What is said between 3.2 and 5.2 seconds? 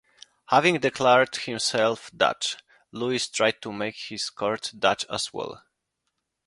tried to make his court Dutch